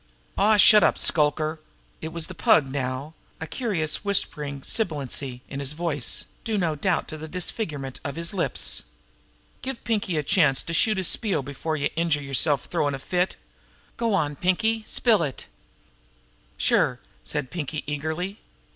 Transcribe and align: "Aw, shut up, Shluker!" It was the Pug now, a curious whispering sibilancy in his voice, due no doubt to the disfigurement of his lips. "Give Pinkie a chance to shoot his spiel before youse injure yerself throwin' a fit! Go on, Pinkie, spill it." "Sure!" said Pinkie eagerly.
"Aw, 0.35 0.57
shut 0.57 0.83
up, 0.83 0.97
Shluker!" 0.97 1.59
It 2.01 2.07
was 2.11 2.25
the 2.25 2.33
Pug 2.33 2.65
now, 2.71 3.13
a 3.39 3.45
curious 3.45 4.03
whispering 4.03 4.63
sibilancy 4.63 5.41
in 5.47 5.59
his 5.59 5.73
voice, 5.73 6.25
due 6.43 6.57
no 6.57 6.73
doubt 6.73 7.07
to 7.09 7.19
the 7.19 7.27
disfigurement 7.27 7.99
of 8.03 8.15
his 8.15 8.33
lips. 8.33 8.85
"Give 9.61 9.83
Pinkie 9.83 10.17
a 10.17 10.23
chance 10.23 10.63
to 10.63 10.73
shoot 10.73 10.97
his 10.97 11.07
spiel 11.07 11.43
before 11.43 11.77
youse 11.77 11.91
injure 11.95 12.19
yerself 12.23 12.65
throwin' 12.65 12.95
a 12.95 12.97
fit! 12.97 13.35
Go 13.95 14.15
on, 14.15 14.35
Pinkie, 14.37 14.83
spill 14.87 15.21
it." 15.21 15.45
"Sure!" 16.57 16.99
said 17.23 17.51
Pinkie 17.51 17.83
eagerly. 17.85 18.39